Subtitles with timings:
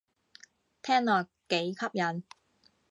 [0.81, 2.23] 聽落幾吸引